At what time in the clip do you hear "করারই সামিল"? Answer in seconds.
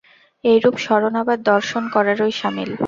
1.95-2.71